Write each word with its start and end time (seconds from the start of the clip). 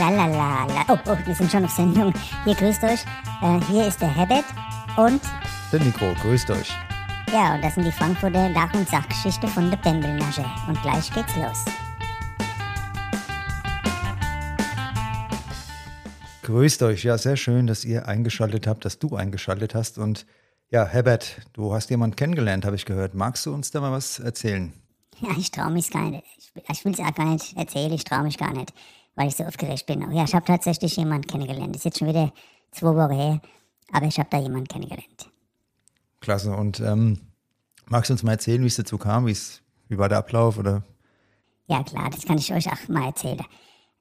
Tralalala. 0.00 0.86
Oh, 0.88 0.98
oh, 1.08 1.18
wir 1.26 1.34
sind 1.34 1.50
schon 1.50 1.62
auf 1.62 1.72
Sendung. 1.72 2.14
Hier, 2.44 2.54
grüßt 2.54 2.82
euch. 2.84 3.04
Äh, 3.42 3.60
hier 3.70 3.86
ist 3.86 4.00
der 4.00 4.08
Herbert 4.08 4.46
und... 4.96 5.20
Der 5.70 5.80
Mikro, 5.80 6.14
grüßt 6.22 6.50
euch. 6.52 6.70
Ja, 7.30 7.54
und 7.54 7.62
das 7.62 7.74
sind 7.74 7.84
die 7.84 7.92
Frankfurter 7.92 8.48
Lach- 8.48 8.72
und 8.72 8.88
Sachgeschichte 8.88 9.46
von 9.46 9.68
der 9.68 9.76
Bembelnasche. 9.76 10.42
Und 10.66 10.80
gleich 10.80 11.12
geht's 11.12 11.36
los. 11.36 11.66
Grüßt 16.44 16.82
euch. 16.84 17.04
Ja, 17.04 17.18
sehr 17.18 17.36
schön, 17.36 17.66
dass 17.66 17.84
ihr 17.84 18.08
eingeschaltet 18.08 18.66
habt, 18.66 18.86
dass 18.86 18.98
du 18.98 19.16
eingeschaltet 19.16 19.74
hast. 19.74 19.98
Und 19.98 20.24
ja, 20.70 20.86
Herbert, 20.86 21.42
du 21.52 21.74
hast 21.74 21.90
jemanden 21.90 22.16
kennengelernt, 22.16 22.64
habe 22.64 22.76
ich 22.76 22.86
gehört. 22.86 23.12
Magst 23.12 23.44
du 23.44 23.52
uns 23.52 23.70
da 23.70 23.82
mal 23.82 23.92
was 23.92 24.18
erzählen? 24.18 24.72
Ja, 25.20 25.28
ich 25.36 25.50
traue 25.50 25.70
mich 25.70 25.90
gar 25.90 26.08
nicht. 26.10 26.24
Ich, 26.38 26.50
ich 26.70 26.84
will 26.86 26.92
es 26.92 27.00
auch 27.00 27.14
gar 27.14 27.26
nicht 27.26 27.54
erzählen, 27.54 27.92
ich 27.92 28.04
traue 28.04 28.22
mich 28.22 28.38
gar 28.38 28.54
nicht, 28.54 28.72
weil 29.14 29.28
ich 29.28 29.36
so 29.36 29.44
aufgeregt 29.44 29.86
bin. 29.86 30.00
Ja, 30.12 30.24
ich 30.24 30.34
habe 30.34 30.44
tatsächlich 30.44 30.96
jemanden 30.96 31.26
kennengelernt. 31.26 31.74
Das 31.74 31.80
ist 31.80 31.84
jetzt 31.84 31.98
schon 31.98 32.08
wieder 32.08 32.32
zwei 32.70 32.94
Wochen 32.94 33.14
her, 33.14 33.40
aber 33.92 34.06
ich 34.06 34.18
habe 34.18 34.28
da 34.30 34.38
jemanden 34.38 34.68
kennengelernt. 34.68 35.30
Klasse. 36.20 36.52
Und 36.52 36.80
ähm, 36.80 37.18
magst 37.86 38.10
du 38.10 38.14
uns 38.14 38.22
mal 38.22 38.32
erzählen, 38.32 38.62
wie 38.62 38.66
es 38.66 38.76
dazu 38.76 38.98
kam? 38.98 39.26
Wie's, 39.26 39.62
wie 39.88 39.98
war 39.98 40.08
der 40.08 40.18
Ablauf? 40.18 40.58
Oder? 40.58 40.82
Ja, 41.66 41.82
klar, 41.82 42.10
das 42.10 42.24
kann 42.24 42.38
ich 42.38 42.52
euch 42.52 42.66
auch 42.70 42.88
mal 42.88 43.06
erzählen. 43.06 43.44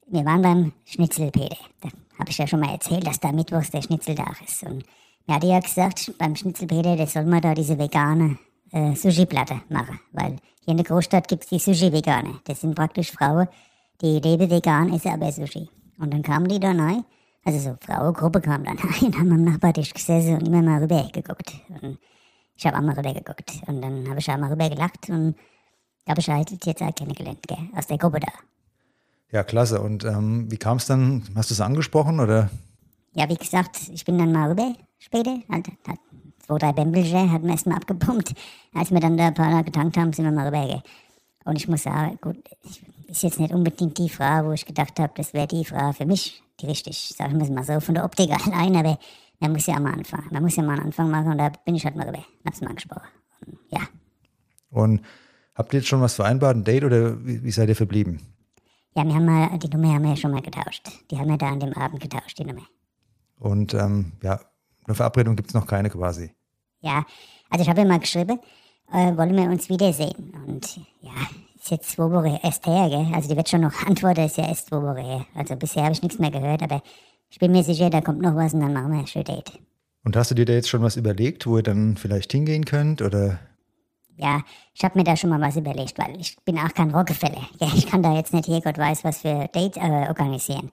Wir 0.08 0.26
waren 0.26 0.42
beim 0.42 0.72
Schnitzelpede. 0.86 1.56
Da 1.82 1.90
habe 2.18 2.30
ich 2.30 2.38
ja 2.38 2.48
schon 2.48 2.60
mal 2.60 2.72
erzählt, 2.72 3.06
dass 3.06 3.20
da 3.20 3.32
mittwochs 3.32 3.70
der 3.70 3.82
Schnitzeltag 3.82 4.42
ist. 4.42 4.64
Und 4.64 4.84
mir 5.28 5.36
hat 5.36 5.44
ja 5.44 5.60
gesagt, 5.60 6.12
beim 6.18 6.36
Schnitzelpede, 6.36 6.96
da 6.96 7.06
soll 7.06 7.26
man 7.26 7.42
da 7.42 7.54
diese 7.54 7.78
vegane 7.78 8.40
äh, 8.72 8.96
Sushi-Platte 8.96 9.62
machen. 9.70 10.00
Weil 10.12 10.38
hier 10.66 10.72
in 10.72 10.78
der 10.78 10.86
Großstadt 10.86 11.28
gibt 11.28 11.44
es 11.44 11.50
die 11.50 11.60
Sushi-Vegane. 11.60 12.40
Das 12.46 12.62
sind 12.62 12.76
praktisch 12.76 13.12
Frauen, 13.12 13.48
die 14.02 14.20
leben 14.20 14.50
vegan, 14.50 14.94
essen 14.94 15.12
aber 15.12 15.32
Sushi. 15.32 15.70
Und 16.00 16.14
dann 16.14 16.24
kamen 16.24 16.48
die 16.48 16.60
da 16.60 16.72
rein. 16.72 17.04
Also 17.44 17.60
so 17.60 17.78
Frauengruppe 17.82 18.42
kam 18.42 18.64
dann 18.64 18.78
rein, 18.80 19.14
haben 19.18 19.32
am 19.32 19.44
Nachbartisch 19.44 19.94
gesessen 19.94 20.36
und 20.36 20.48
immer 20.48 20.62
mal 20.62 20.82
rüber 20.82 21.10
geguckt. 21.12 21.54
Und 21.82 21.98
ich 22.56 22.66
habe 22.66 22.78
auch 22.78 22.82
mal 22.82 22.96
rüber 22.96 23.14
geguckt. 23.14 23.62
Und 23.68 23.82
dann 23.82 24.08
habe 24.10 24.20
ich 24.20 24.30
auch 24.30 24.38
mal 24.38 24.52
rüber 24.52 24.70
gelacht 24.70 25.10
und 25.10 25.36
da 26.06 26.12
habe 26.12 26.22
ich 26.22 26.30
halt 26.30 26.66
jetzt 26.66 26.82
auch 26.82 26.96
kennengelernt, 26.96 27.48
gell, 27.48 27.70
aus 27.76 27.88
der 27.88 27.98
Gruppe 27.98 28.20
da. 28.20 28.32
Ja, 29.32 29.44
klasse. 29.44 29.82
Und 29.82 30.06
ähm, 30.06 30.52
wie 30.52 30.58
kam 30.58 30.78
es 30.78 30.88
dann? 30.88 31.24
Hast 31.36 31.52
du 31.52 31.54
es 31.54 31.62
angesprochen 31.62 32.20
oder? 32.20 32.50
Ja, 33.14 33.30
wie 33.30 33.36
gesagt, 33.36 33.90
ich 33.94 34.06
bin 34.06 34.18
dann 34.18 34.32
mal 34.32 34.50
rüber 34.50 34.74
später. 34.98 35.38
Hat, 35.50 35.68
hat 35.88 36.00
zwei, 36.40 36.58
drei 36.58 36.74
Bämbelchen 36.74 37.32
hat 37.32 37.44
mir 37.44 37.52
erstmal 37.52 37.78
abgepumpt. 37.78 38.34
Als 38.74 38.92
wir 38.92 39.00
dann 39.00 39.18
da 39.18 39.28
ein 39.28 39.34
paar 39.34 39.64
getankt 39.64 39.98
haben, 39.98 40.14
sind 40.14 40.26
wir 40.26 40.32
mal 40.32 40.48
rüber. 40.48 40.82
Und 41.46 41.58
ich 41.58 41.68
muss 41.68 41.84
sagen, 41.84 42.18
gut, 42.22 42.38
ist 43.10 43.24
jetzt 43.24 43.40
nicht 43.40 43.54
unbedingt 43.54 43.98
die 43.98 44.10
Frau, 44.10 44.46
wo 44.46 44.52
ich 44.52 44.66
gedacht 44.66 45.00
habe, 45.00 45.14
das 45.16 45.34
wäre 45.34 45.48
die 45.48 45.66
Frau 45.66 45.92
für 45.92 46.06
mich, 46.06 46.42
die 46.60 46.68
richtig, 46.68 47.14
sagen 47.18 47.40
wir 47.40 47.50
mal 47.52 47.64
so, 47.64 47.80
von 47.80 47.96
der 47.96 48.06
Optik 48.06 48.30
allein, 48.48 48.76
aber 48.76 48.98
man 49.40 49.54
muss 49.54 49.66
ja 49.66 49.80
mal 49.80 49.94
anfangen. 49.94 50.28
Man 50.32 50.44
muss 50.44 50.56
ja 50.56 50.64
mal 50.64 50.74
einen 50.74 50.86
Anfang 50.88 51.10
machen 51.10 51.32
und 51.32 51.38
da 51.38 51.52
bin 51.66 51.76
ich 51.76 51.86
halt 51.86 51.96
mal 51.96 52.08
rüber. 52.08 52.24
Hab's 52.46 52.62
mal 52.62 52.70
angesprochen. 52.70 53.08
Ja. 53.70 53.82
Und 54.70 55.02
habt 55.56 55.74
ihr 55.74 55.80
jetzt 55.80 55.88
schon 55.88 56.02
was 56.02 56.16
vereinbart, 56.16 56.56
ein 56.56 56.64
Date 56.64 56.84
oder 56.84 57.26
wie, 57.26 57.44
wie 57.44 57.52
seid 57.52 57.70
ihr 57.70 57.76
verblieben? 57.76 58.22
Ja, 58.96 59.06
wir 59.06 59.14
haben 59.14 59.26
mal, 59.26 59.58
die 59.58 59.70
Nummer 59.70 59.94
haben 59.94 60.04
wir 60.04 60.12
ja 60.12 60.16
schon 60.18 60.32
mal 60.32 60.42
getauscht. 60.42 60.88
Die 61.10 61.18
haben 61.18 61.30
wir 61.30 61.38
da 61.38 61.50
an 61.50 61.60
dem 61.60 61.74
Abend 61.74 62.02
getauscht, 62.02 62.38
die 62.38 62.46
Nummer. 62.46 62.64
Und 63.38 63.74
ähm, 63.74 64.14
ja, 64.22 64.40
eine 64.86 64.96
Verabredung 64.96 65.36
gibt 65.36 65.50
es 65.50 65.54
noch 65.54 65.68
keine 65.68 65.90
quasi. 65.90 66.32
Ja, 66.82 67.06
also 67.50 67.64
ich 67.64 67.70
habe 67.70 67.82
ihr 67.82 67.88
mal 67.88 68.00
geschrieben, 68.00 68.40
äh, 68.92 69.16
wollen 69.16 69.36
wir 69.36 69.44
uns 69.44 69.70
wiedersehen. 69.70 70.34
Und 70.48 70.78
ja, 71.02 71.12
ist 71.60 71.72
jetzt 71.72 71.92
zwei 71.92 72.10
Wochen 72.12 72.40
erst 72.42 72.66
her, 72.66 72.90
gell? 72.90 73.08
Also 73.14 73.30
die 73.30 73.36
wird 73.36 73.50
schon 73.50 73.62
noch 73.62 73.74
antworten, 73.88 74.26
ist 74.26 74.38
ja 74.38 74.48
erst 74.48 74.68
zwei 74.68 74.82
Wochen 74.82 75.04
her. 75.04 75.26
Also 75.36 75.56
bisher 75.56 75.84
habe 75.84 75.94
ich 75.94 76.02
nichts 76.02 76.20
mehr 76.20 76.32
gehört, 76.32 76.64
aber 76.64 76.82
ich 77.30 77.40
bin 77.40 77.52
mir 77.52 77.64
sicher, 77.64 77.90
da 77.90 78.02
kommt 78.02 78.22
noch 78.22 78.36
was 78.36 78.54
und 78.54 78.62
dann 78.62 78.74
machen 78.74 78.92
wir 78.92 79.00
ein 79.00 79.08
schönes 79.08 79.28
Date. 79.28 79.60
Und 80.04 80.16
hast 80.16 80.32
du 80.32 80.36
dir 80.36 80.46
da 80.46 80.54
jetzt 80.54 80.70
schon 80.70 80.82
was 80.82 80.96
überlegt, 80.96 81.46
wo 81.46 81.58
ihr 81.58 81.64
dann 81.64 81.98
vielleicht 81.98 82.32
hingehen 82.32 82.66
könnt 82.66 83.02
oder? 83.02 83.40
Ja, 84.16 84.42
ich 84.74 84.84
habe 84.84 84.98
mir 84.98 85.04
da 85.04 85.16
schon 85.16 85.30
mal 85.30 85.40
was 85.40 85.56
überlegt, 85.56 85.98
weil 85.98 86.20
ich 86.20 86.36
bin 86.44 86.58
auch 86.58 86.74
kein 86.74 86.92
Rockefeller. 86.92 87.48
Ja, 87.60 87.68
ich 87.76 87.88
kann 87.88 88.04
da 88.04 88.16
jetzt 88.16 88.34
nicht 88.34 88.46
hier 88.46 88.62
Gott 88.62 88.78
weiß 88.78 89.04
was 89.04 89.20
für 89.20 89.50
Dates 89.54 89.78
äh, 89.78 90.08
organisieren. 90.08 90.72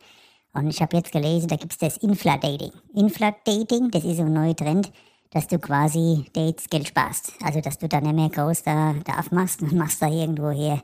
Und 0.52 0.68
ich 0.68 0.80
habe 0.80 0.96
jetzt 0.96 1.12
gelesen, 1.12 1.48
da 1.48 1.56
gibt 1.56 1.72
es 1.72 1.78
das 1.78 1.96
Infla-Dating. 1.98 2.72
Infla-Dating, 2.94 3.90
das 3.90 4.04
ist 4.04 4.16
so 4.16 4.22
ein 4.22 4.32
neuer 4.32 4.56
Trend, 4.56 4.90
dass 5.36 5.48
du 5.48 5.58
quasi 5.58 6.24
Dates 6.32 6.64
Geld 6.70 6.88
sparst. 6.88 7.34
Also, 7.44 7.60
dass 7.60 7.76
du 7.76 7.86
da 7.88 8.00
nicht 8.00 8.14
mehr 8.14 8.30
groß 8.30 8.62
da, 8.62 8.94
da 9.04 9.18
aufmachst 9.18 9.60
und 9.60 9.72
machst 9.72 10.00
da 10.00 10.08
irgendwo 10.08 10.50
hier, 10.50 10.80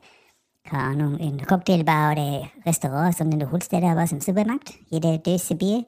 keine 0.63 0.83
Ahnung, 0.83 1.19
in 1.19 1.39
der 1.39 1.47
Cocktailbar 1.47 2.13
oder 2.13 2.51
Restaurant, 2.67 3.17
sondern 3.17 3.41
du 3.41 3.51
holst 3.51 3.73
dir 3.73 3.81
da 3.81 3.97
was 3.97 4.13
im 4.13 4.21
Supermarkt, 4.21 4.75
jede 4.91 5.19
Döse 5.21 5.55
Bier 5.55 5.87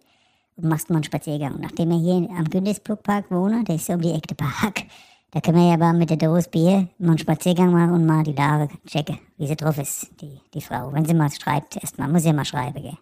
und 0.56 0.64
machst 0.64 0.88
mal 0.88 0.97
einen 0.97 1.04
Spaziergang. 1.04 1.60
Nachdem 1.60 1.91
wir 1.91 1.98
hier 1.98 2.30
am 2.30 2.44
Gündesbruckpark 2.44 3.30
wohnen, 3.30 3.66
der 3.66 3.75
ist 3.75 3.84
so 3.84 3.92
um 3.92 4.00
die 4.00 4.12
Ecke 4.12 4.34
der 4.34 4.36
Park, 4.36 4.84
da 5.31 5.41
können 5.42 5.58
wir 5.58 5.69
ja 5.69 5.75
aber 5.75 5.92
mit 5.92 6.08
der 6.08 6.16
Dose 6.16 6.48
Bier 6.48 6.88
mal 6.96 7.10
einen 7.10 7.19
Spaziergang 7.19 7.70
machen 7.70 7.91
und 7.91 8.06
mal 8.06 8.22
die 8.22 8.32
Lage 8.32 8.72
checken, 8.86 9.19
wie 9.36 9.46
sie 9.46 9.56
drauf 9.56 9.76
ist, 9.76 10.08
die, 10.22 10.41
die 10.54 10.62
Frau. 10.62 10.91
Wenn 10.91 11.04
sie 11.04 11.12
mal 11.12 11.31
schreibt, 11.31 11.76
erstmal, 11.76 12.08
muss 12.08 12.22
sie 12.22 12.32
mal 12.32 12.46
schreiben, 12.46 12.81
gell. 12.81 12.96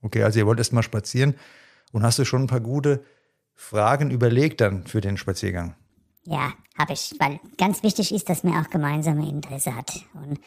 Okay, 0.00 0.22
also 0.22 0.38
ihr 0.38 0.46
wollt 0.46 0.60
erst 0.60 0.72
mal 0.72 0.82
spazieren 0.82 1.34
und 1.92 2.04
hast 2.04 2.18
du 2.18 2.24
schon 2.24 2.44
ein 2.44 2.46
paar 2.46 2.60
gute 2.60 3.04
Fragen 3.54 4.10
überlegt 4.10 4.60
dann 4.60 4.86
für 4.86 5.00
den 5.00 5.16
Spaziergang? 5.16 5.74
Ja, 6.24 6.52
habe 6.78 6.94
ich, 6.94 7.14
weil 7.18 7.38
ganz 7.58 7.82
wichtig 7.82 8.12
ist, 8.12 8.28
dass 8.28 8.44
man 8.44 8.64
auch 8.64 8.70
gemeinsame 8.70 9.28
Interesse 9.28 9.74
hat. 9.74 10.04
Und 10.14 10.38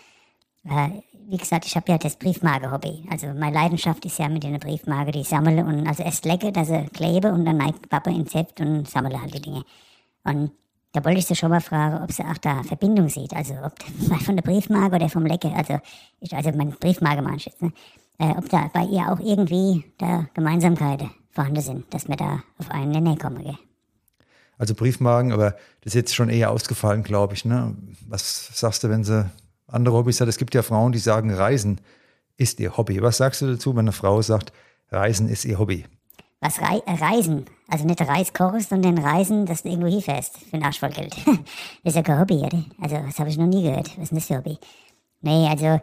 äh, 0.66 1.02
wie 1.30 1.38
gesagt, 1.38 1.66
ich 1.66 1.76
habe 1.76 1.92
ja 1.92 1.98
das 1.98 2.16
Briefmarke-Hobby. 2.16 3.06
Also 3.10 3.28
meine 3.28 3.56
Leidenschaft 3.56 4.06
ist 4.06 4.18
ja 4.18 4.30
mit 4.30 4.44
den 4.44 4.60
Briefmarke, 4.60 5.12
die 5.12 5.22
ich 5.22 5.30
sammle 5.30 5.64
und 5.64 5.88
also 5.88 6.04
erst 6.04 6.26
lecke, 6.26 6.52
dass 6.52 6.70
ich 6.70 6.92
klebe 6.94 7.32
und 7.32 7.46
dann 7.46 7.58
neigt 7.58 7.90
Pappe 7.90 8.10
ins 8.10 8.34
Heft 8.34 8.60
und 8.60 8.90
sammle 8.90 9.22
halt 9.22 9.34
die 9.34 9.42
Dinge. 9.42 9.64
Und 10.24 10.52
da 10.94 11.04
wollte 11.06 11.20
ich 11.20 11.26
sie 11.26 11.36
schon 11.36 11.50
mal 11.52 11.62
fragen, 11.62 12.04
ob 12.04 12.12
sie 12.12 12.24
auch 12.24 12.38
da 12.38 12.64
Verbindung 12.64 13.10
sieht. 13.10 13.34
Also 13.34 13.54
ob 13.64 13.74
von 14.24 14.36
der 14.36 14.44
Briefmarke 14.44 14.96
oder 14.96 15.10
vom 15.10 15.26
Lecke, 15.26 15.52
also 15.54 15.80
ich, 16.22 16.34
also 16.34 16.52
meine 16.52 16.72
Briefmarke 16.72 17.22
meine 17.22 17.38
ich 17.38 17.46
jetzt, 17.46 17.62
ne? 17.62 17.72
äh, 18.20 18.32
ob 18.32 18.50
da 18.50 18.70
bei 18.74 18.86
ihr 18.86 19.12
auch 19.12 19.20
irgendwie 19.20 19.84
da 19.98 20.26
Gemeinsamkeiten 20.34 21.12
vorhanden 21.38 21.62
sind, 21.62 21.94
dass 21.94 22.08
wir 22.08 22.16
da 22.16 22.42
auf 22.58 22.72
einen 22.72 22.90
Nenner 22.90 23.16
kommen. 23.16 23.44
Gell? 23.44 23.58
Also 24.58 24.74
Briefmarken, 24.74 25.32
aber 25.32 25.52
das 25.82 25.92
ist 25.92 25.94
jetzt 25.94 26.16
schon 26.16 26.30
eher 26.30 26.50
ausgefallen, 26.50 27.04
glaube 27.04 27.36
ich. 27.36 27.46
Ne? 27.46 27.76
Was 28.08 28.60
sagst 28.60 28.84
du, 28.84 28.90
wenn 28.90 29.04
sie 29.04 29.30
andere 29.68 29.96
Hobbys 29.96 30.20
hat? 30.20 30.28
Es 30.28 30.38
gibt 30.38 30.56
ja 30.56 30.64
Frauen, 30.64 30.94
die 30.94 30.98
sagen, 30.98 31.32
Reisen 31.32 31.80
ist 32.38 32.60
ihr 32.60 32.76
Hobby. 32.76 33.04
Was 33.04 33.18
sagst 33.18 33.44
du 33.44 33.46
dazu, 33.46 33.76
wenn 33.76 33.82
eine 33.82 33.92
Frau 33.92 34.20
sagt, 34.24 34.52
Reisen 34.90 35.30
ist 35.30 35.46
ihr 35.46 35.60
Hobby? 35.60 35.86
Was 36.40 36.60
Rei 36.60 36.82
äh, 36.88 36.94
Reisen? 36.94 37.46
Also 37.68 37.86
nicht 37.86 38.02
Reiskochst, 38.02 38.70
sondern 38.70 38.98
Reisen, 38.98 39.46
dass 39.46 39.62
du 39.62 39.70
irgendwo 39.70 39.90
hinfährst 39.90 40.40
für 40.40 40.58
ein 40.58 40.64
Arsch 40.64 40.80
voll 40.80 40.90
Geld. 40.90 41.16
das 41.18 41.36
ist 41.84 41.96
ja 41.96 42.02
kein 42.02 42.20
Hobby, 42.20 42.38
oder? 42.38 42.64
Also 42.82 42.98
das 42.98 43.20
habe 43.20 43.30
ich 43.30 43.38
noch 43.38 43.46
nie 43.46 43.62
gehört. 43.62 43.90
Was 43.98 44.06
ist 44.06 44.10
denn 44.10 44.18
das 44.18 44.28
für 44.28 44.38
Hobby? 44.38 44.58
Nee, 45.22 45.48
also 45.48 45.80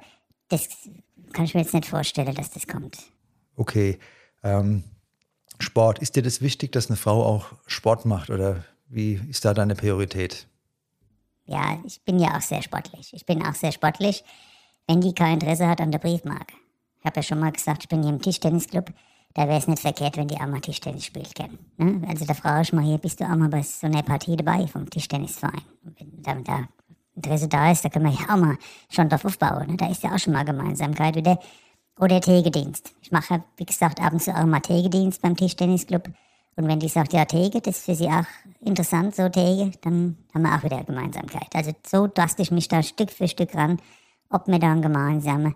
das 0.49 0.69
kann 1.33 1.45
ich 1.45 1.55
mir 1.55 1.61
jetzt 1.61 1.75
nicht 1.75 1.87
vorstellen, 1.87 2.35
dass 2.35 2.51
das 2.51 2.67
kommt. 2.67 2.99
Okay. 3.57 3.99
Ähm, 4.43 4.83
Sport, 5.59 5.99
ist 6.01 6.17
dir 6.17 6.23
das 6.23 6.41
wichtig, 6.41 6.73
dass 6.73 6.89
eine 6.89 6.97
Frau 6.97 7.25
auch 7.25 7.47
Sport 7.67 8.05
macht 8.05 8.31
oder 8.31 8.65
wie 8.89 9.21
ist 9.29 9.45
da 9.45 9.55
deine 9.55 9.75
Priorität? 9.75 10.47
Ja, 11.47 11.79
ich 11.85 12.03
bin 12.03 12.19
ja 12.19 12.37
auch 12.37 12.41
sehr 12.41 12.63
sportlich. 12.63 13.13
Ich 13.13 13.27
bin 13.27 13.45
auch 13.45 13.55
sehr 13.55 13.73
sportlich, 13.73 14.25
wenn 14.87 15.01
die 15.01 15.15
kein 15.15 15.35
Interesse 15.35 15.69
hat 15.69 15.81
an 15.81 15.91
der 15.91 15.99
Briefmarke. 15.99 16.55
Ich 17.01 17.05
habe 17.05 17.17
ja 17.17 17.23
schon 17.23 17.39
mal 17.39 17.53
gesagt, 17.53 17.83
ich 17.83 17.89
bin 17.89 18.03
hier 18.03 18.13
im 18.13 18.23
Tischtennisclub. 18.23 18.91
Da 19.35 19.49
wäre 19.49 19.59
es 19.59 19.67
nicht 19.67 19.81
verkehrt, 19.81 20.17
wenn 20.17 20.29
die 20.29 20.37
auch 20.37 20.47
mal 20.47 20.61
Tischtennis 20.61 21.05
spielt 21.05 21.35
kennen. 21.35 21.59
Ne? 21.77 22.07
Also 22.09 22.25
da 22.25 22.35
frage 22.35 22.63
ich 22.63 22.73
mal 22.73 22.85
hier, 22.85 22.99
bist 22.99 23.21
du 23.21 23.25
auch 23.25 23.37
mal 23.37 23.49
bei 23.49 23.63
so 23.63 23.87
einer 23.87 24.03
Partie 24.03 24.37
dabei 24.37 24.67
vom 24.69 24.89
Tischtennisverein? 24.89 25.61
Wenn 25.83 26.23
da, 26.23 26.35
da 26.37 26.69
Interesse 27.17 27.49
da 27.49 27.71
ist, 27.71 27.85
da 27.85 27.89
können 27.89 28.07
wir 28.07 28.13
ja 28.13 28.33
auch 28.33 28.39
mal 28.39 28.57
schon 28.89 29.09
drauf 29.09 29.25
aufbauen. 29.25 29.67
Ne? 29.69 29.77
Da 29.77 29.91
ist 29.91 30.03
ja 30.03 30.15
auch 30.15 30.19
schon 30.19 30.33
mal 30.33 30.45
Gemeinsamkeit 30.45 31.17
wieder. 31.17 31.39
Oder 31.99 32.21
Tegedienst. 32.21 32.93
Ich 33.03 33.13
mache, 33.13 33.45
wie 33.57 33.67
gesagt, 33.67 34.01
ab 34.01 34.13
und 34.13 34.21
zu 34.21 34.35
auch 34.35 34.45
mal 34.47 34.61
Tegedienst 34.61 35.23
beim 35.23 35.37
Tischtennisclub. 35.37 36.09
Und 36.57 36.69
wenn 36.69 36.79
die 36.79 36.89
sagt, 36.89 37.13
ja, 37.13 37.25
Tege, 37.25 37.61
das 37.61 37.79
ist 37.79 37.85
für 37.85 37.95
sie 37.95 38.09
auch 38.09 38.25
interessant, 38.61 39.15
so 39.15 39.29
Tege, 39.29 39.73
dann 39.83 40.17
haben 40.33 40.43
wir 40.43 40.55
auch 40.55 40.63
wieder 40.63 40.85
Gemeinsamkeit. 40.85 41.49
Also 41.55 41.73
so 41.87 42.07
taste 42.07 42.43
ich 42.43 42.51
mich 42.51 42.69
da 42.69 42.83
Stück 42.83 43.11
für 43.11 43.29
Stück 43.29 43.55
ran, 43.55 43.81
ob 44.29 44.47
wir 44.47 44.59
da 44.59 44.73
ein 44.73 44.83
gemeinsame 44.83 45.55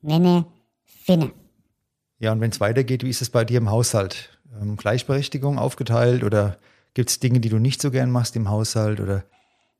Nenner 0.00 0.46
finden. 0.84 1.32
Ja, 2.18 2.32
und 2.32 2.40
wenn 2.40 2.50
es 2.50 2.60
weitergeht, 2.60 3.02
wie 3.02 3.10
ist 3.10 3.22
es 3.22 3.30
bei 3.30 3.44
dir 3.44 3.58
im 3.58 3.70
Haushalt? 3.70 4.38
Ähm, 4.60 4.76
Gleichberechtigung 4.76 5.58
aufgeteilt 5.58 6.24
oder 6.24 6.58
gibt 6.94 7.10
es 7.10 7.20
Dinge, 7.20 7.40
die 7.40 7.48
du 7.48 7.58
nicht 7.58 7.82
so 7.82 7.90
gern 7.90 8.10
machst 8.10 8.36
im 8.36 8.48
Haushalt? 8.48 9.00
Oder? 9.00 9.24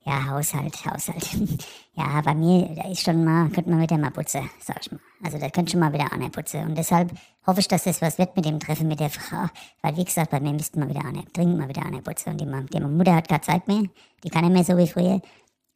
Ja, 0.07 0.27
Haushalt, 0.27 0.85
Haushalt. 0.85 1.27
ja, 1.95 2.21
bei 2.21 2.35
mir, 2.35 2.75
da 2.75 2.91
ist 2.91 3.03
schon 3.03 3.25
mal, 3.25 3.49
könnte 3.49 3.71
man 3.71 3.81
wieder 3.81 3.97
mal 3.97 4.11
putzen, 4.11 4.51
sag 4.61 4.81
ich 4.83 4.93
mal. 4.93 5.01
Also 5.23 5.39
da 5.39 5.49
könnte 5.49 5.73
schon 5.73 5.81
mal 5.81 5.93
wieder 5.95 6.13
eine 6.13 6.29
putzen. 6.29 6.63
Und 6.67 6.77
deshalb 6.77 7.11
hoffe 7.47 7.61
ich, 7.61 7.69
dass 7.69 7.85
das 7.85 8.03
was 8.03 8.19
wird 8.19 8.37
mit 8.37 8.45
dem 8.45 8.61
Treffen 8.61 8.87
mit 8.87 9.01
der 9.01 9.09
Frau. 9.09 9.49
Weil, 9.81 9.97
wie 9.97 10.05
gesagt, 10.05 10.31
bei 10.31 10.41
mir 10.41 10.53
müsste 10.53 10.79
man 10.79 10.91
wieder 10.91 11.05
eine, 11.05 11.25
dringend 11.33 11.59
mal 11.59 11.69
wieder 11.69 11.87
eine 11.87 12.03
putzen. 12.03 12.33
Und 12.33 12.41
die, 12.41 12.79
die 12.79 12.85
Mutter 12.85 13.15
hat 13.15 13.29
keine 13.29 13.41
Zeit 13.41 13.67
mehr. 13.67 13.85
Die 14.23 14.29
kann 14.29 14.45
nicht 14.45 14.53
mehr 14.53 14.65
so 14.65 14.77
wie 14.77 14.87
früher. 14.87 15.15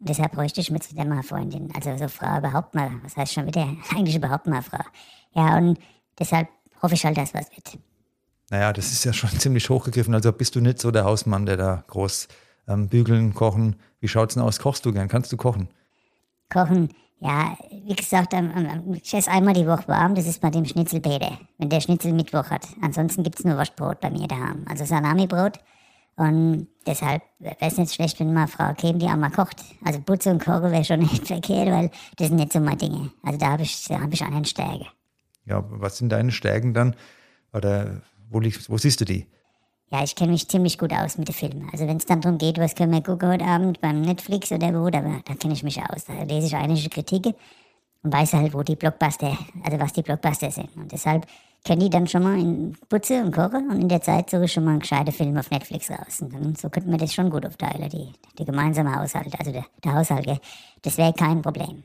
Und 0.01 0.09
deshalb 0.09 0.33
bräuchte 0.33 0.61
ich 0.61 0.69
jetzt 0.69 0.93
wieder 0.93 1.07
mal 1.07 1.23
Freundin. 1.23 1.73
Also 1.75 1.97
so 1.97 2.09
Frau 2.09 2.37
überhaupt 2.37 2.75
mal. 2.75 2.91
Was 3.03 3.17
heißt 3.17 3.33
schon 3.33 3.47
wieder? 3.47 3.63
Eigentlich 3.97 4.17
überhaupt 4.17 4.47
mal 4.47 4.63
Frau. 4.63 4.85
Ja, 5.33 5.57
und 5.57 5.79
deshalb 6.19 6.49
hoffe 6.83 6.95
ich 6.95 7.05
halt, 7.07 7.17
dass 7.17 7.33
was 7.33 7.51
wird. 7.53 7.79
Naja, 8.51 8.75
das 8.75 8.93
ist 8.93 9.05
ja 9.05 9.15
schon 9.15 9.31
ziemlich 9.39 9.71
hochgegriffen. 9.71 10.13
Also 10.13 10.33
bist 10.33 10.55
du 10.55 10.61
nicht 10.61 10.81
so 10.81 10.91
der 10.91 11.05
Hausmann, 11.05 11.47
der 11.47 11.57
da 11.57 11.85
groß 11.87 12.29
ähm, 12.69 12.89
bügeln, 12.89 13.35
kochen. 13.35 13.77
Wie 14.01 14.09
schaut's 14.09 14.35
denn 14.35 14.43
aus? 14.43 14.59
Kochst 14.61 14.85
du 14.87 14.93
gern? 14.93 15.09
Kannst 15.09 15.33
du 15.33 15.37
kochen? 15.37 15.69
Kochen, 16.53 16.89
ja, 17.21 17.57
wie 17.85 17.95
gesagt, 17.97 18.33
am- 18.35 18.51
am- 18.53 18.67
am- 18.67 18.95
ich 18.95 19.13
esse 19.13 19.31
einmal 19.31 19.55
die 19.55 19.67
Woche 19.67 19.89
warm, 19.89 20.15
das 20.15 20.27
ist 20.27 20.41
bei 20.41 20.51
dem 20.51 20.65
Schnitzelbede, 20.65 21.39
wenn 21.59 21.69
der 21.69 21.81
Schnitzel 21.81 22.13
Mittwoch 22.13 22.51
hat. 22.51 22.67
Ansonsten 22.81 23.23
gibt's 23.23 23.45
nur 23.45 23.57
Wurstbrot 23.57 24.01
bei 24.01 24.11
mir 24.11 24.29
daheim, 24.29 24.65
also 24.69 24.85
Salamibrot. 24.85 25.59
Und 26.17 26.67
deshalb 26.87 27.23
wäre 27.39 27.57
es 27.61 27.77
nicht 27.79 27.95
schlecht, 27.95 28.19
wenn 28.19 28.33
mal 28.33 28.41
eine 28.43 28.49
Frau 28.49 28.73
käme, 28.75 28.99
die 28.99 29.07
auch 29.07 29.17
mal 29.17 29.31
kocht. 29.31 29.65
Also 29.85 30.01
Putze 30.01 30.31
und 30.31 30.43
Kochen 30.45 30.73
wäre 30.73 30.85
schon 30.85 30.99
nicht 31.01 31.27
verkehrt, 31.27 31.69
weil 31.69 31.91
das 32.17 32.29
sind 32.29 32.37
nicht 32.37 32.53
so 32.53 32.61
meine 32.61 32.77
Dinge. 32.77 33.11
Also 33.23 33.39
da 33.39 33.51
habe 33.53 33.63
ich, 33.63 33.85
da 33.87 34.01
hab 34.01 34.13
ich 34.13 34.23
eine 34.25 34.45
Stärke. 34.45 34.87
Ja, 35.45 35.65
was 35.69 35.99
sind 35.99 36.11
deine 36.11 36.33
Stärken 36.33 36.75
dann? 36.75 36.97
Oder 37.53 38.03
wo, 38.31 38.41
liegst, 38.41 38.69
wo 38.69 38.77
siehst 38.79 39.01
du 39.01 39.05
die? 39.05 39.27
Ja, 39.91 40.05
ich 40.05 40.15
kenne 40.15 40.33
mich 40.33 40.49
ziemlich 40.49 40.77
gut 40.77 40.93
aus 40.93 41.17
mit 41.17 41.29
den 41.29 41.35
Filmen. 41.35 41.69
Also 41.73 41.87
wenn 41.87 41.97
es 41.97 42.05
dann 42.05 42.21
darum 42.21 42.37
geht, 42.37 42.59
was 42.59 42.75
können 42.75 42.93
wir 42.93 43.03
gucken 43.03 43.31
heute 43.31 43.45
Abend 43.45 43.81
beim 43.81 44.03
Netflix 44.03 44.53
oder 44.53 44.75
wo, 44.75 44.91
da, 44.91 45.01
da 45.01 45.35
kenne 45.35 45.55
ich 45.55 45.63
mich 45.63 45.81
aus. 45.81 46.05
Da 46.05 46.23
lese 46.25 46.49
ich 46.49 46.57
einige 46.57 46.91
Kritiken 46.91 47.35
und 48.03 48.13
weiß 48.13 48.35
halt, 48.35 48.53
wo 48.53 48.63
die 48.63 48.77
Blockbuster, 48.77 49.37
also 49.65 49.81
was 49.81 49.95
die 49.95 50.03
Blockbuster 50.03 50.51
sind. 50.51 50.77
Und 50.77 50.93
deshalb 50.93 51.27
können 51.67 51.81
die 51.81 51.91
dann 51.91 52.07
schon 52.07 52.23
mal 52.23 52.39
in 52.39 52.77
Putze 52.89 53.23
und 53.23 53.33
Koche 53.35 53.57
und 53.57 53.81
in 53.81 53.89
der 53.89 54.03
Zeit 54.03 54.29
suche 54.29 54.45
ich 54.45 54.53
schon 54.53 54.65
mal 54.65 54.73
einen 54.73 54.81
gescheiten 54.81 55.13
Film 55.13 55.37
auf 55.39 55.51
Netflix 55.51 55.91
raus. 55.91 56.21
Und 56.21 56.35
dann, 56.35 56.55
so 56.55 56.69
könnten 56.69 56.91
wir 56.91 56.99
das 56.99 57.15
schon 57.15 57.31
gut 57.31 57.47
aufteilen, 57.47 57.89
die, 57.89 58.13
die 58.39 58.45
gemeinsame 58.45 58.95
Haushalt, 58.95 59.35
also 59.39 59.53
der, 59.53 59.65
der 59.83 59.95
Haushalt. 59.95 60.27
Gell? 60.27 60.39
Das 60.83 60.99
wäre 60.99 61.15
kein 61.15 61.41
Problem. 61.41 61.83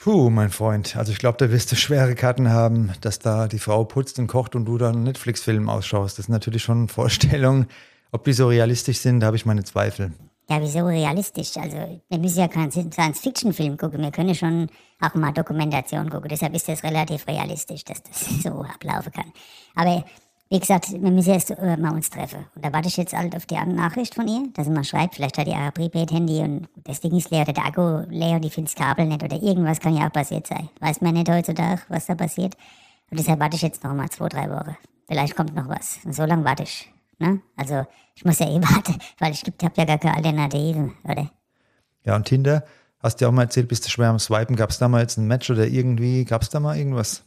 Puh, 0.00 0.30
mein 0.30 0.48
Freund. 0.48 0.96
Also 0.96 1.12
ich 1.12 1.18
glaube, 1.18 1.36
da 1.36 1.50
wirst 1.50 1.70
du 1.72 1.76
schwere 1.76 2.14
Karten 2.14 2.48
haben, 2.48 2.90
dass 3.02 3.18
da 3.18 3.48
die 3.48 3.58
Frau 3.58 3.84
putzt 3.84 4.18
und 4.18 4.28
kocht 4.28 4.56
und 4.56 4.64
du 4.64 4.78
dann 4.78 4.94
einen 4.94 5.04
Netflix-Film 5.04 5.68
ausschaust. 5.68 6.18
Das 6.18 6.24
sind 6.24 6.32
natürlich 6.32 6.62
schon 6.62 6.88
Vorstellungen. 6.88 7.66
Ob 8.10 8.24
die 8.24 8.32
so 8.32 8.48
realistisch 8.48 8.96
sind, 8.96 9.20
da 9.20 9.26
habe 9.26 9.36
ich 9.36 9.44
meine 9.44 9.62
Zweifel. 9.62 10.12
Ja, 10.48 10.58
wieso 10.62 10.86
realistisch? 10.86 11.54
Also, 11.58 12.00
wir 12.08 12.18
müssen 12.18 12.38
ja 12.38 12.48
keinen 12.48 12.72
Science-Fiction-Film 12.72 13.76
gucken. 13.76 14.00
Wir 14.00 14.10
können 14.10 14.34
schon 14.34 14.68
auch 15.02 15.14
mal 15.14 15.32
Dokumentation 15.32 16.08
gucken. 16.08 16.30
Deshalb 16.30 16.54
ist 16.54 16.66
das 16.66 16.82
relativ 16.82 17.26
realistisch, 17.28 17.84
dass 17.84 18.02
das 18.02 18.20
so 18.42 18.62
ablaufen 18.62 19.12
kann. 19.12 19.32
Aber 19.74 20.02
wie 20.50 20.58
gesagt, 20.58 20.90
wir 20.90 21.10
müssen 21.12 21.30
erst 21.30 21.52
äh, 21.52 21.76
mal 21.76 21.94
uns 21.94 22.10
treffen. 22.10 22.44
Und 22.56 22.64
da 22.64 22.72
warte 22.72 22.88
ich 22.88 22.96
jetzt 22.96 23.16
halt 23.16 23.36
auf 23.36 23.46
die 23.46 23.54
Nachricht 23.54 24.16
von 24.16 24.26
ihr, 24.26 24.48
dass 24.52 24.66
sie 24.66 24.72
mal 24.72 24.82
schreibt. 24.82 25.14
Vielleicht 25.14 25.38
hat 25.38 25.46
ihr 25.46 25.56
ein 25.56 25.72
Prepaid-Handy 25.72 26.40
und 26.40 26.68
das 26.82 27.00
Ding 27.00 27.16
ist 27.16 27.30
leer 27.30 27.42
oder 27.42 27.52
der 27.52 27.66
Akku 27.66 28.00
leer 28.10 28.34
und 28.34 28.44
die 28.44 28.50
findet 28.50 28.76
das 28.76 28.84
Kabel 28.84 29.06
nicht 29.06 29.22
oder 29.22 29.40
irgendwas 29.40 29.78
kann 29.78 29.96
ja 29.96 30.08
auch 30.08 30.12
passiert 30.12 30.48
sein. 30.48 30.68
Weiß 30.80 31.02
man 31.02 31.14
nicht 31.14 31.30
heutzutage, 31.30 31.82
was 31.88 32.06
da 32.06 32.16
passiert. 32.16 32.56
Und 33.10 33.20
deshalb 33.20 33.38
warte 33.38 33.54
ich 33.54 33.62
jetzt 33.62 33.84
noch 33.84 33.94
mal 33.94 34.10
zwei, 34.10 34.28
drei 34.28 34.50
Wochen. 34.50 34.76
Vielleicht 35.06 35.36
kommt 35.36 35.54
noch 35.54 35.68
was. 35.68 36.00
Und 36.04 36.16
so 36.16 36.24
lange 36.24 36.44
warte 36.44 36.64
ich. 36.64 36.92
Ne? 37.20 37.40
Also, 37.56 37.86
ich 38.16 38.24
muss 38.24 38.40
ja 38.40 38.48
eh 38.48 38.60
warten, 38.62 38.98
weil 39.20 39.32
ich 39.32 39.44
habe 39.44 39.74
ja 39.76 39.84
gar 39.84 39.98
keine 39.98 40.16
Alternative, 40.16 40.92
oder? 41.04 41.30
Ja, 42.04 42.16
und 42.16 42.24
Tinder, 42.24 42.64
hast 42.98 43.20
du 43.20 43.24
ja 43.24 43.28
auch 43.28 43.32
mal 43.32 43.42
erzählt, 43.42 43.68
bist 43.68 43.84
du 43.84 43.88
schwer 43.88 44.08
am 44.08 44.18
Swipen. 44.18 44.56
Gab 44.56 44.70
es 44.70 44.78
da 44.78 44.88
mal 44.88 45.00
jetzt 45.00 45.16
ein 45.16 45.28
Match 45.28 45.48
oder 45.48 45.68
irgendwie, 45.68 46.24
gab 46.24 46.42
es 46.42 46.48
da 46.48 46.58
mal 46.58 46.76
irgendwas? 46.76 47.22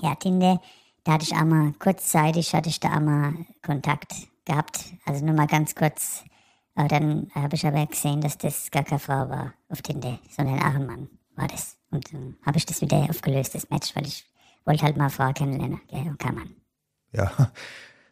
Ja, 0.00 0.14
Tinder, 0.16 0.60
da 1.04 1.12
hatte 1.12 1.24
ich 1.24 1.34
einmal 1.34 1.72
kurzzeitig, 1.74 2.54
hatte 2.54 2.68
ich 2.68 2.80
da 2.80 2.90
einmal 2.90 3.34
Kontakt 3.62 4.12
gehabt. 4.44 4.84
Also 5.04 5.24
nur 5.24 5.34
mal 5.34 5.46
ganz 5.46 5.74
kurz. 5.74 6.24
Aber 6.74 6.88
dann 6.88 7.30
habe 7.34 7.54
ich 7.54 7.66
aber 7.66 7.86
gesehen, 7.86 8.20
dass 8.20 8.36
das 8.38 8.70
gar 8.70 8.82
keine 8.82 8.98
Frau 8.98 9.28
war 9.28 9.54
auf 9.68 9.82
Tinder, 9.82 10.18
sondern 10.28 10.58
auch 10.58 10.74
ein 10.74 10.86
Mann 10.86 11.08
war 11.36 11.46
das. 11.46 11.76
Und 11.90 12.12
dann 12.12 12.36
habe 12.44 12.58
ich 12.58 12.66
das 12.66 12.80
wieder 12.80 12.96
aufgelöst, 13.08 13.54
das 13.54 13.70
Match, 13.70 13.94
weil 13.94 14.06
ich 14.06 14.24
wollte 14.64 14.82
halt 14.84 14.96
mal 14.96 15.04
eine 15.04 15.10
Frau 15.10 15.32
kennenlernen, 15.32 15.80
gell, 15.88 16.08
und 16.08 16.18
kein 16.18 16.34
Mann. 16.34 16.50
Ja, 17.12 17.30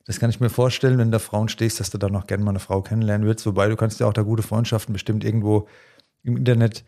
das 0.06 0.20
kann 0.20 0.30
ich 0.30 0.38
mir 0.38 0.50
vorstellen, 0.50 0.98
wenn 0.98 1.08
du 1.08 1.12
da 1.12 1.18
Frauen 1.18 1.48
stehst, 1.48 1.80
dass 1.80 1.90
du 1.90 1.98
da 1.98 2.08
noch 2.08 2.26
gerne 2.26 2.44
mal 2.44 2.50
eine 2.50 2.60
Frau 2.60 2.82
kennenlernen 2.82 3.26
würdest. 3.26 3.46
Wobei 3.46 3.68
du 3.68 3.76
kannst 3.76 4.00
ja 4.00 4.06
auch 4.06 4.12
da 4.12 4.22
gute 4.22 4.42
Freundschaften 4.42 4.92
bestimmt 4.92 5.24
irgendwo 5.24 5.66
im 6.22 6.36
Internet 6.36 6.84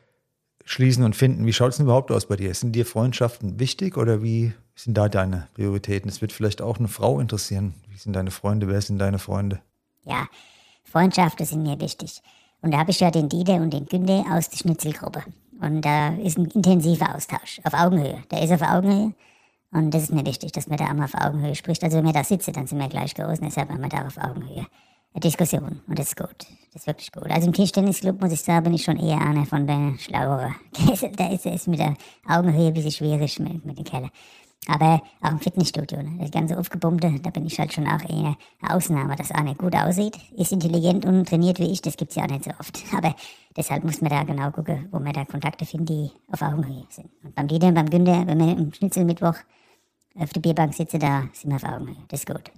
schließen 0.65 1.05
und 1.05 1.17
finden. 1.17 1.47
Wie 1.47 1.53
schaut 1.53 1.71
es 1.71 1.77
denn 1.79 1.87
überhaupt 1.87 2.11
aus 2.11 2.27
bei 2.27 2.37
dir? 2.37 2.55
Sind 2.55 2.73
dir 2.73 2.87
Freundschaften 2.87 3.59
wichtig 3.59 3.97
oder 3.97 4.23
wie 4.23 4.53
sind 4.75 4.97
da 4.97 5.09
deine 5.09 5.49
Prioritäten? 5.55 6.09
Es 6.09 6.21
wird 6.21 6.33
vielleicht 6.33 6.61
auch 6.63 6.79
eine 6.79 6.89
Frau 6.89 7.21
interessieren. 7.21 7.75
Wie 7.89 7.99
sind 7.99 8.15
deine 8.15 8.31
Freunde? 8.31 8.69
Wer 8.69 8.81
sind 8.81 8.99
deine 8.99 9.19
Freunde? 9.19 9.61
Ja, 10.05 10.27
Freundschaften 10.85 11.47
sind 11.47 11.63
mir 11.63 11.81
wichtig. 11.81 12.23
Und 12.61 12.73
da 12.73 12.79
habe 12.79 12.91
ich 12.91 13.01
ja 13.01 13.11
den 13.11 13.29
Dieter 13.29 13.57
und 13.57 13.73
den 13.73 13.87
Günde 13.87 14.25
aus 14.31 14.49
der 14.49 14.57
Schnitzelgruppe. 14.57 15.23
Und 15.61 15.83
da 15.83 16.15
ist 16.15 16.39
ein 16.39 16.47
intensiver 16.47 17.15
Austausch 17.15 17.61
auf 17.65 17.75
Augenhöhe. 17.75 18.23
Der 18.31 18.43
ist 18.43 18.53
auf 18.53 18.63
Augenhöhe. 18.63 19.13
Und 19.71 19.93
das 19.93 20.05
ist 20.05 20.13
mir 20.13 20.25
wichtig, 20.25 20.53
dass 20.53 20.67
man 20.67 20.79
da 20.79 20.87
einmal 20.87 21.07
auf 21.07 21.15
Augenhöhe 21.15 21.55
spricht. 21.55 21.83
Also 21.83 21.99
wenn 21.99 22.07
wir 22.07 22.13
da 22.13 22.25
sitzen, 22.25 22.53
dann 22.53 22.67
sind 22.67 22.79
wir 22.79 22.89
gleich 22.89 23.15
groß. 23.15 23.41
Und 23.41 23.47
deshalb 23.47 23.71
haben 23.71 23.83
wir 23.83 23.89
da 23.89 24.07
auf 24.07 24.19
Augenhöhe 24.19 24.67
eine 25.15 25.21
Diskussion. 25.21 25.81
Und 25.87 25.99
das 25.99 26.09
ist 26.09 26.17
gut. 26.17 26.47
Das 26.73 26.83
ist 26.83 26.87
wirklich 26.87 27.13
gut. 27.13 27.31
Also 27.31 27.47
im 27.47 27.53
Tischtennisclub, 27.53 28.21
muss 28.21 28.33
ich 28.33 28.41
sagen, 28.41 28.65
bin 28.65 28.75
ich 28.75 28.83
schon 28.83 28.99
eher 28.99 29.21
einer 29.21 29.47
von 29.47 29.67
der 29.67 29.95
Schlauere. 29.99 30.55
da 31.17 31.29
ist 31.29 31.47
es 31.47 31.67
mit 31.67 31.79
der 31.79 31.95
Augenhöhe 32.29 32.69
ein 32.69 32.75
bisschen 32.75 32.91
schwierig 32.91 33.39
mit, 33.39 33.65
mit 33.65 33.79
den 33.79 33.85
Kerlen. 33.85 34.11
Aber 34.67 35.03
auch 35.21 35.31
im 35.31 35.41
Fitnessstudio, 35.41 36.03
ne? 36.03 36.17
das 36.21 36.31
ganze 36.31 36.59
Aufgepumpte, 36.59 37.21
da 37.23 37.31
bin 37.31 37.45
ich 37.45 37.59
halt 37.59 37.73
schon 37.73 37.87
auch 37.87 38.01
eher 38.03 38.37
eine 38.61 38.75
Ausnahme, 38.75 39.15
das 39.17 39.31
auch 39.31 39.43
nicht 39.43 39.59
gut 39.59 39.75
aussieht, 39.75 40.17
ist 40.37 40.53
intelligent 40.53 41.05
und 41.05 41.29
trainiert 41.29 41.59
wie 41.59 41.71
ich, 41.71 41.83
das 41.83 41.97
gibt's 41.97 42.15
ja 42.15 42.25
auch 42.25 42.29
nicht 42.29 42.45
so 42.45 42.51
oft. 42.59 42.83
Aber 42.97 43.15
deshalb 43.57 43.85
muss 43.85 44.01
man 44.01 44.11
da 44.11 44.23
genau 44.25 44.51
gucken, 44.51 44.89
wo 44.91 44.99
man 44.99 45.13
da 45.13 45.25
Kontakte 45.25 45.67
findet, 45.67 45.91
die 45.91 46.11
auf 46.33 46.41
Augenhöhe 46.41 46.85
sind. 46.89 47.11
Und 47.23 47.35
beim 47.35 47.49
Dieter 47.49 47.69
und 47.69 47.75
beim 47.75 47.91
Günther, 47.91 48.27
wenn 48.27 48.39
wir 48.39 48.57
im 48.57 48.73
Schnitzelmittwoch 48.73 49.37
auf 50.17 50.33
der 50.33 50.41
Bierbank 50.41 50.73
sitzen, 50.75 51.01
da 51.01 51.25
sind 51.33 51.51
wir 51.51 51.57
auf 51.57 51.65
Augenhöhe. 51.65 51.97
Das 52.09 52.21
ist 52.21 52.27
gut. 52.27 52.51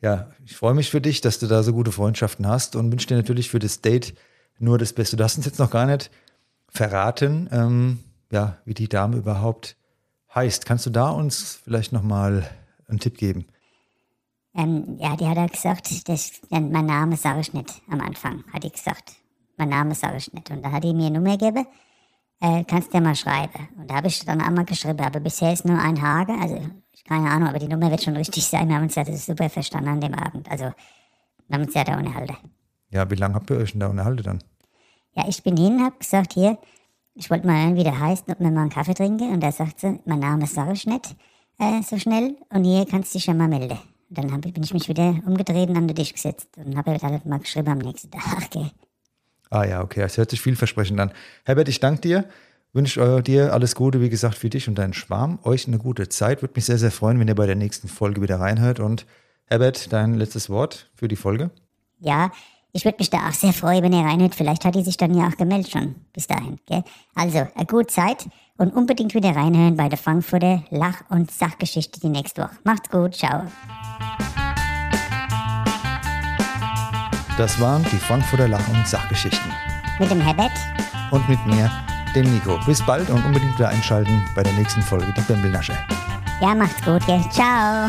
Ja, 0.00 0.30
ich 0.44 0.56
freue 0.56 0.74
mich 0.74 0.90
für 0.90 1.00
dich, 1.00 1.20
dass 1.20 1.38
du 1.38 1.46
da 1.46 1.62
so 1.62 1.72
gute 1.72 1.92
Freundschaften 1.92 2.46
hast 2.46 2.76
und 2.76 2.90
wünsche 2.92 3.08
dir 3.08 3.16
natürlich 3.16 3.50
für 3.50 3.58
das 3.58 3.80
Date 3.80 4.14
nur 4.58 4.78
das 4.78 4.92
Beste. 4.92 5.16
Du 5.16 5.24
hast 5.24 5.36
uns 5.36 5.46
jetzt 5.46 5.58
noch 5.58 5.70
gar 5.70 5.86
nicht 5.86 6.10
verraten, 6.68 7.48
ähm, 7.52 7.98
ja, 8.30 8.58
wie 8.64 8.74
die 8.74 8.88
Dame 8.88 9.16
überhaupt 9.16 9.76
heißt. 10.34 10.66
Kannst 10.66 10.86
du 10.86 10.90
da 10.90 11.10
uns 11.10 11.60
vielleicht 11.64 11.92
nochmal 11.92 12.48
einen 12.88 12.98
Tipp 12.98 13.18
geben? 13.18 13.46
Ähm, 14.54 14.96
ja, 14.98 15.16
die 15.16 15.26
hat 15.26 15.36
er 15.36 15.48
gesagt, 15.48 16.08
das, 16.08 16.40
mein 16.50 16.86
Name 16.86 17.16
sage 17.16 17.40
ich 17.40 17.52
nicht 17.52 17.82
am 17.88 18.00
Anfang, 18.00 18.44
hat 18.52 18.64
die 18.64 18.72
gesagt. 18.72 19.12
Mein 19.56 19.68
Name 19.68 19.94
sage 19.94 20.16
ich 20.16 20.32
nicht. 20.32 20.50
Und 20.50 20.62
da 20.64 20.72
hat 20.72 20.84
die 20.84 20.94
mir 20.94 21.06
eine 21.06 21.18
Nummer 21.18 21.36
gegeben, 21.36 21.66
äh, 22.40 22.64
kannst 22.64 22.92
du 22.94 23.00
mal 23.00 23.14
schreiben. 23.14 23.68
Und 23.76 23.90
da 23.90 23.96
habe 23.96 24.08
ich 24.08 24.24
dann 24.24 24.40
einmal 24.40 24.64
geschrieben, 24.64 25.00
aber 25.00 25.20
bisher 25.20 25.52
ist 25.52 25.64
nur 25.64 25.78
ein 25.78 26.00
Hage, 26.00 26.32
also 26.40 26.60
keine 27.06 27.30
Ahnung, 27.30 27.48
aber 27.48 27.58
die 27.58 27.68
Nummer 27.68 27.90
wird 27.90 28.02
schon 28.02 28.16
richtig 28.16 28.46
sein. 28.46 28.68
Wir 28.68 28.76
haben 28.76 28.84
uns 28.84 28.94
ja 28.94 29.04
das 29.04 29.24
super 29.24 29.48
verstanden 29.48 29.88
an 29.88 30.00
dem 30.00 30.14
Abend. 30.14 30.50
Also, 30.50 30.64
wir 30.64 31.54
haben 31.54 31.64
uns 31.64 31.74
ja 31.74 31.84
da 31.84 31.96
unterhalten. 31.96 32.36
Ja, 32.90 33.10
wie 33.10 33.14
lange 33.14 33.34
habt 33.34 33.50
ihr 33.50 33.56
euch 33.56 33.72
denn 33.72 33.80
da 33.80 33.86
unterhalten 33.88 34.22
dann? 34.22 34.38
Ja, 35.14 35.26
ich 35.26 35.42
bin 35.42 35.56
hin, 35.56 35.82
hab 35.82 35.98
gesagt, 35.98 36.34
hier, 36.34 36.58
ich 37.18 37.30
wollte 37.30 37.46
mal 37.46 37.64
hören, 37.64 37.76
wie 37.76 37.82
der 37.82 37.98
heißt, 37.98 38.28
ob 38.28 38.38
wir 38.38 38.50
mal 38.50 38.60
einen 38.62 38.70
Kaffee 38.70 38.94
trinken. 38.94 39.32
Und 39.32 39.40
da 39.40 39.50
sagt 39.50 39.80
sie, 39.80 39.98
mein 40.06 40.20
Name 40.20 40.46
sage 40.46 40.72
ich 40.72 40.86
nicht 40.86 41.16
äh, 41.58 41.82
so 41.82 41.98
schnell. 41.98 42.36
Und 42.50 42.64
hier 42.64 42.86
kannst 42.86 43.12
du 43.12 43.18
dich 43.18 43.26
ja 43.26 43.34
mal 43.34 43.48
melden. 43.48 43.78
Und 44.08 44.18
dann 44.18 44.32
hab, 44.32 44.40
bin 44.40 44.62
ich 44.62 44.72
mich 44.72 44.88
wieder 44.88 45.20
umgedreht 45.26 45.68
und 45.68 45.76
an 45.76 45.88
den 45.88 45.96
Tisch 45.96 46.12
gesetzt 46.12 46.48
und 46.56 46.76
habe 46.76 46.92
halt 46.92 47.26
mal 47.26 47.40
geschrieben 47.40 47.68
am 47.68 47.78
nächsten 47.78 48.10
Tag. 48.10 48.50
Gell. 48.50 48.70
Ah 49.50 49.64
ja, 49.64 49.82
okay, 49.82 50.02
es 50.02 50.16
hört 50.16 50.30
sich 50.30 50.40
vielversprechend 50.40 51.00
an. 51.00 51.10
Herbert, 51.44 51.68
ich 51.68 51.80
danke 51.80 52.02
dir. 52.02 52.24
Wünsche 52.72 53.00
äh, 53.00 53.22
dir 53.22 53.52
alles 53.52 53.74
Gute, 53.74 54.00
wie 54.00 54.10
gesagt, 54.10 54.36
für 54.36 54.50
dich 54.50 54.68
und 54.68 54.76
deinen 54.76 54.92
Schwarm. 54.92 55.40
Euch 55.42 55.66
eine 55.66 55.78
gute 55.78 56.08
Zeit. 56.08 56.42
Würde 56.42 56.52
mich 56.54 56.66
sehr, 56.66 56.78
sehr 56.78 56.92
freuen, 56.92 57.18
wenn 57.18 57.26
ihr 57.26 57.34
bei 57.34 57.46
der 57.46 57.56
nächsten 57.56 57.88
Folge 57.88 58.22
wieder 58.22 58.38
reinhört. 58.38 58.78
Und 58.78 59.06
Herbert, 59.46 59.92
dein 59.92 60.14
letztes 60.14 60.48
Wort 60.50 60.90
für 60.94 61.08
die 61.08 61.16
Folge? 61.16 61.50
Ja, 61.98 62.30
ich 62.72 62.84
würde 62.84 62.98
mich 62.98 63.10
da 63.10 63.28
auch 63.28 63.32
sehr 63.32 63.52
freuen, 63.52 63.82
wenn 63.82 63.92
ihr 63.92 64.04
reinhört. 64.04 64.34
Vielleicht 64.34 64.64
hat 64.64 64.74
die 64.74 64.82
sich 64.82 64.96
dann 64.96 65.14
ja 65.14 65.28
auch 65.28 65.36
gemeldet 65.36 65.72
schon 65.72 65.94
bis 66.12 66.26
dahin. 66.26 66.58
Gell? 66.66 66.84
Also, 67.14 67.46
eine 67.54 67.66
gute 67.66 67.86
Zeit 67.86 68.26
und 68.58 68.74
unbedingt 68.74 69.14
wieder 69.14 69.34
reinhören 69.34 69.76
bei 69.76 69.88
der 69.88 69.98
Frankfurter 69.98 70.62
Lach- 70.70 71.04
und 71.08 71.30
Sachgeschichte 71.30 72.00
die 72.00 72.08
nächste 72.08 72.42
Woche. 72.42 72.58
Macht's 72.64 72.90
gut, 72.90 73.14
ciao. 73.14 73.44
Das 77.38 77.60
waren 77.60 77.84
die 77.84 77.96
Frankfurter 77.96 78.48
Lach- 78.48 78.68
und 78.68 78.86
Sachgeschichten. 78.86 79.50
Mit 79.98 80.10
dem 80.10 80.20
Herbert. 80.20 80.52
Und 81.10 81.26
mit 81.28 81.44
mir, 81.46 81.70
dem 82.14 82.30
Nico. 82.32 82.58
Bis 82.66 82.84
bald 82.84 83.08
und 83.08 83.24
unbedingt 83.24 83.54
wieder 83.56 83.68
einschalten 83.68 84.22
bei 84.34 84.42
der 84.42 84.52
nächsten 84.52 84.82
Folge, 84.82 85.06
die 85.16 85.22
Bembelnasche. 85.22 85.72
Ja, 86.40 86.54
macht's 86.54 86.84
gut, 86.84 87.04
gell? 87.06 87.24
Ciao. 87.30 87.88